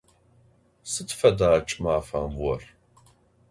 [0.91, 2.61] Sıd feda ç'ımafem vor?